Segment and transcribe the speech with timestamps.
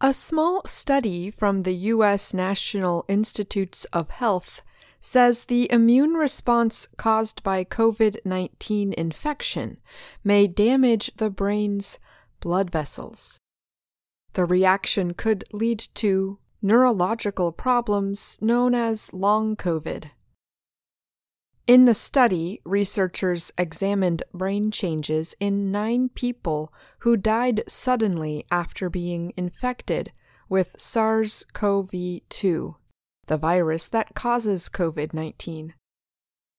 [0.00, 2.32] A small study from the U.S.
[2.32, 4.62] National Institutes of Health
[5.00, 9.78] says the immune response caused by COVID 19 infection
[10.22, 11.98] may damage the brain's
[12.38, 13.40] blood vessels.
[14.34, 20.10] The reaction could lead to neurological problems known as long COVID.
[21.68, 29.34] In the study, researchers examined brain changes in nine people who died suddenly after being
[29.36, 30.10] infected
[30.48, 31.90] with SARS CoV
[32.30, 32.76] 2,
[33.26, 35.74] the virus that causes COVID 19.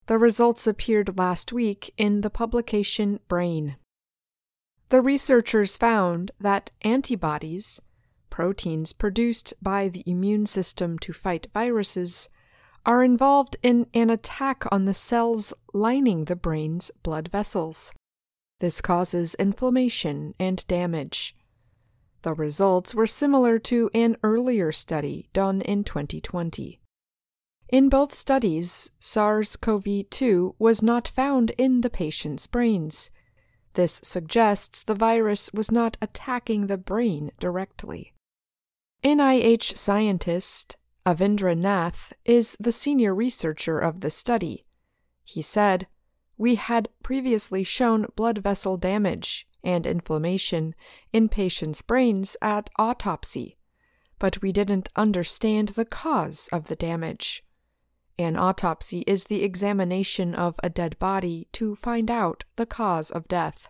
[0.06, 3.78] The results appeared last week in the publication Brain.
[4.90, 7.82] The researchers found that antibodies,
[8.30, 12.30] proteins produced by the immune system to fight viruses,
[12.86, 17.94] are involved in an attack on the cells lining the brain's blood vessels.
[18.60, 21.36] This causes inflammation and damage.
[22.22, 26.80] The results were similar to an earlier study done in 2020.
[27.70, 33.12] In both studies, SARS CoV 2 was not found in the patient's brains.
[33.76, 38.14] This suggests the virus was not attacking the brain directly.
[39.04, 40.76] NIH scientist
[41.10, 44.68] Avindra Nath is the senior researcher of the study.
[45.24, 45.88] He said,
[46.38, 50.76] We had previously shown blood vessel damage and inflammation
[51.12, 53.58] in patients' brains at autopsy,
[54.20, 57.44] but we didn't understand the cause of the damage.
[58.20, 63.28] An autopsy is the examination of a dead body to find out the cause of
[63.28, 63.70] death.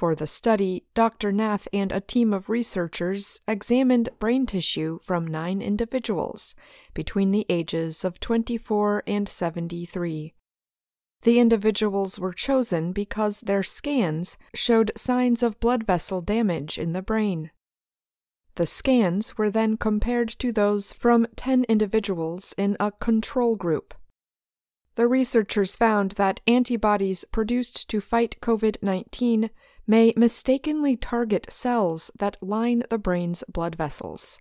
[0.00, 1.30] For the study, Dr.
[1.30, 6.54] Nath and a team of researchers examined brain tissue from nine individuals
[6.94, 10.32] between the ages of 24 and 73.
[11.20, 17.02] The individuals were chosen because their scans showed signs of blood vessel damage in the
[17.02, 17.50] brain.
[18.54, 23.92] The scans were then compared to those from 10 individuals in a control group.
[24.94, 29.50] The researchers found that antibodies produced to fight COVID 19
[29.90, 34.40] may mistakenly target cells that line the brain's blood vessels.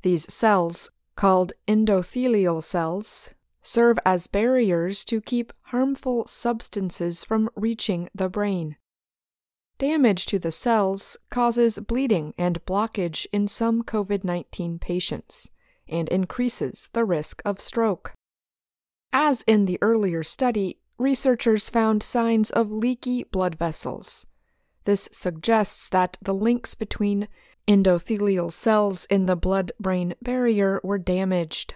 [0.00, 8.30] These cells, called endothelial cells, serve as barriers to keep harmful substances from reaching the
[8.30, 8.76] brain.
[9.76, 15.50] Damage to the cells causes bleeding and blockage in some COVID 19 patients
[15.86, 18.14] and increases the risk of stroke.
[19.12, 24.26] As in the earlier study, researchers found signs of leaky blood vessels,
[24.86, 27.28] this suggests that the links between
[27.68, 31.74] endothelial cells in the blood brain barrier were damaged.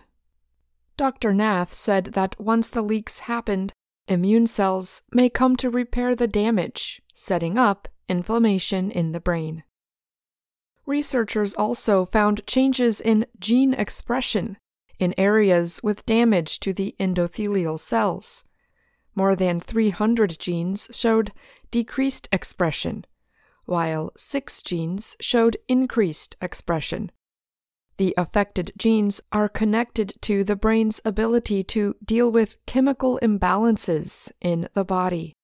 [0.97, 1.33] Dr.
[1.33, 3.73] Nath said that once the leaks happened,
[4.07, 9.63] immune cells may come to repair the damage, setting up inflammation in the brain.
[10.87, 14.57] Researchers also found changes in gene expression
[14.99, 18.45] in areas with damage to the endothelial cells.
[19.15, 21.33] More than 300 genes showed
[21.71, 23.05] decreased expression,
[23.65, 27.11] while six genes showed increased expression.
[27.97, 34.69] The affected genes are connected to the brain's ability to deal with chemical imbalances in
[34.73, 35.35] the body.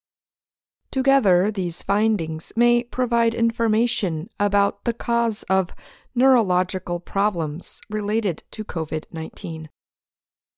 [0.90, 5.74] Together, these findings may provide information about the cause of
[6.14, 9.68] neurological problems related to COVID 19.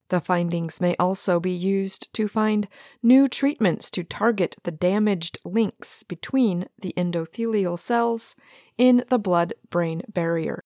[0.09, 2.67] The findings may also be used to find
[3.03, 8.35] new treatments to target the damaged links between the endothelial cells
[8.79, 10.65] in the blood brain barrier.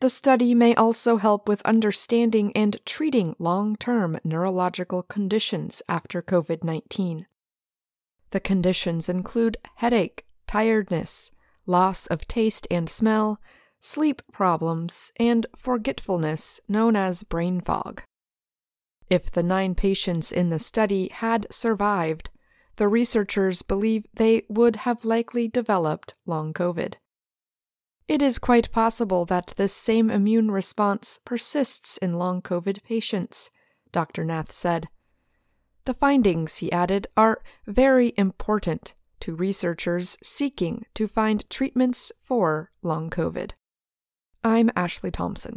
[0.00, 6.64] The study may also help with understanding and treating long term neurological conditions after COVID
[6.64, 7.26] 19.
[8.30, 11.30] The conditions include headache, tiredness,
[11.64, 13.40] loss of taste and smell,
[13.80, 18.02] sleep problems, and forgetfulness known as brain fog.
[19.08, 22.30] If the nine patients in the study had survived,
[22.76, 26.94] the researchers believe they would have likely developed long COVID.
[28.08, 33.50] It is quite possible that this same immune response persists in long COVID patients,
[33.92, 34.24] Dr.
[34.24, 34.88] Nath said.
[35.86, 43.08] The findings, he added, are very important to researchers seeking to find treatments for long
[43.08, 43.52] COVID.
[44.44, 45.54] I'm Ashley Thompson.